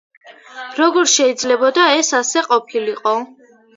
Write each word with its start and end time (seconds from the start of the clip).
როგორ 0.77 1.11
შეიძლებოდა 1.11 1.85
ეს 1.99 2.11
ასე 2.21 2.43
ყოფილიყო? 2.49 3.15